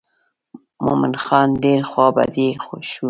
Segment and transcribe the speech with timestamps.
[0.83, 2.77] مومن خان ډېر خوا بډی شو.